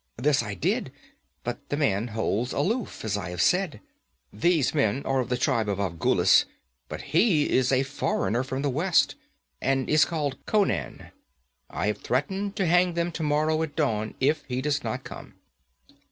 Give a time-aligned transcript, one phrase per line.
[0.17, 0.91] This I did,
[1.43, 3.81] but the man holds aloof, as I have said.
[4.33, 6.45] These men are of the tribe of Afghulis,
[6.89, 9.13] but he is a foreigner from the west,
[9.61, 11.11] and he is called Conan.
[11.69, 15.35] I have threatened to hang them tomorrow at dawn, if he does not come.'